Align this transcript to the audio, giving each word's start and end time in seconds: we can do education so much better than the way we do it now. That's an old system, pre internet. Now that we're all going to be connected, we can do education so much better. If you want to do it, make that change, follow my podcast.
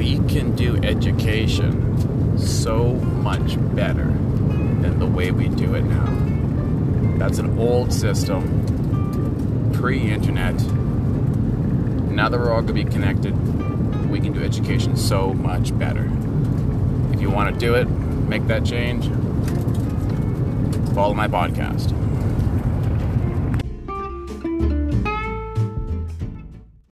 we 0.00 0.16
can 0.28 0.56
do 0.56 0.78
education 0.82 2.38
so 2.38 2.94
much 2.94 3.56
better 3.74 4.06
than 4.06 4.98
the 4.98 5.04
way 5.04 5.30
we 5.30 5.46
do 5.50 5.74
it 5.74 5.82
now. 5.82 7.18
That's 7.18 7.36
an 7.36 7.58
old 7.58 7.92
system, 7.92 9.70
pre 9.74 10.10
internet. 10.10 10.54
Now 12.14 12.30
that 12.30 12.40
we're 12.40 12.50
all 12.50 12.62
going 12.62 12.68
to 12.68 12.72
be 12.72 12.84
connected, 12.84 13.34
we 14.08 14.20
can 14.20 14.32
do 14.32 14.42
education 14.42 14.96
so 14.96 15.34
much 15.34 15.78
better. 15.78 16.10
If 17.12 17.20
you 17.20 17.28
want 17.28 17.52
to 17.52 17.60
do 17.60 17.74
it, 17.74 17.84
make 17.86 18.46
that 18.46 18.64
change, 18.64 19.04
follow 20.94 21.12
my 21.12 21.28
podcast. 21.28 21.90